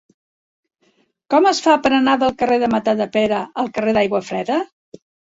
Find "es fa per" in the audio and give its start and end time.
1.49-1.91